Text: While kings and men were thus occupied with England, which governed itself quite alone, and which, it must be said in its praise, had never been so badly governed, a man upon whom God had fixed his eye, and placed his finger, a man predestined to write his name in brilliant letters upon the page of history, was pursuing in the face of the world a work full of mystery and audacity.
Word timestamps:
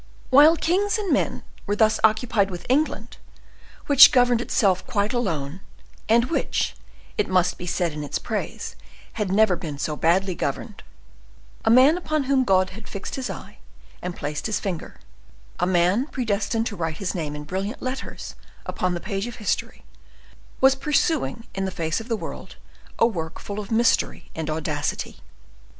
While 0.31 0.55
kings 0.55 0.97
and 0.97 1.13
men 1.13 1.43
were 1.67 1.75
thus 1.75 1.99
occupied 2.03 2.49
with 2.49 2.65
England, 2.67 3.17
which 3.85 4.11
governed 4.11 4.41
itself 4.41 4.83
quite 4.87 5.13
alone, 5.13 5.59
and 6.09 6.25
which, 6.25 6.75
it 7.19 7.27
must 7.29 7.59
be 7.59 7.67
said 7.67 7.93
in 7.93 8.03
its 8.03 8.17
praise, 8.17 8.75
had 9.13 9.31
never 9.31 9.55
been 9.55 9.77
so 9.77 9.95
badly 9.95 10.33
governed, 10.33 10.81
a 11.63 11.69
man 11.69 11.99
upon 11.99 12.23
whom 12.23 12.43
God 12.45 12.71
had 12.71 12.87
fixed 12.87 13.13
his 13.13 13.29
eye, 13.29 13.59
and 14.01 14.15
placed 14.15 14.47
his 14.47 14.59
finger, 14.59 14.99
a 15.59 15.67
man 15.67 16.07
predestined 16.07 16.65
to 16.65 16.75
write 16.75 16.97
his 16.97 17.13
name 17.13 17.35
in 17.35 17.43
brilliant 17.43 17.79
letters 17.79 18.33
upon 18.65 18.95
the 18.95 18.99
page 19.05 19.27
of 19.27 19.35
history, 19.35 19.83
was 20.59 20.73
pursuing 20.73 21.45
in 21.53 21.65
the 21.65 21.69
face 21.69 22.01
of 22.01 22.07
the 22.07 22.17
world 22.17 22.55
a 22.97 23.05
work 23.05 23.37
full 23.39 23.59
of 23.59 23.69
mystery 23.69 24.31
and 24.33 24.49
audacity. 24.49 25.17